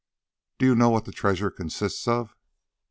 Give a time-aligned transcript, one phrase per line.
[0.57, 2.35] "Do you know what the treasure consists of?"